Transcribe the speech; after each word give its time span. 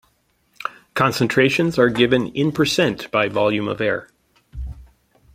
Concentrations 0.95 1.77
are 1.77 1.89
given 1.89 2.29
in 2.29 2.51
percent 2.51 3.11
by 3.11 3.27
volume 3.27 3.67
of 3.67 3.79
air. 3.79 4.09